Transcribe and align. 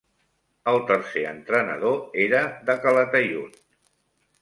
El 0.71 0.79
tercer 0.91 1.25
entrenador 1.33 2.01
era 2.25 2.43
de 2.71 2.79
Calataiud. 2.89 3.65